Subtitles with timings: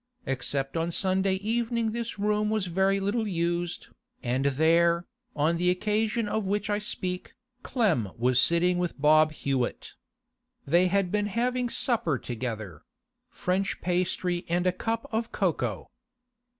[0.25, 3.89] Except on Sunday evening this room was very little used,
[4.23, 9.93] and there, on the occasion of which I speak, Clem was sitting with Bob Hewett.
[10.65, 15.91] They had been having supper together—French pastry and a cup of cocoa.